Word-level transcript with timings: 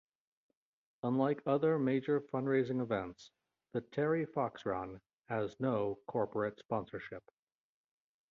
Unlike 1.03 1.43
other 1.45 1.77
major 1.77 2.21
fund 2.21 2.49
raising 2.49 2.79
events, 2.79 3.29
the 3.71 3.81
Terry 3.81 4.25
Fox 4.25 4.65
Run 4.65 4.99
has 5.29 5.55
no 5.59 5.99
corporate 6.07 6.57
sponsorship. 6.57 7.21